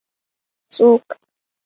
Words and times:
ـ 0.71 0.73
څوک؟ 0.75 1.05